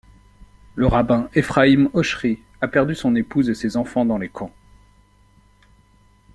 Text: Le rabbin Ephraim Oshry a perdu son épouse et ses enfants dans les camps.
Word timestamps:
Le 0.73 0.87
rabbin 0.87 1.29
Ephraim 1.35 1.89
Oshry 1.93 2.39
a 2.59 2.67
perdu 2.67 2.95
son 2.95 3.13
épouse 3.15 3.51
et 3.51 3.53
ses 3.53 3.77
enfants 3.77 4.03
dans 4.03 4.17
les 4.17 4.29
camps. 4.29 4.49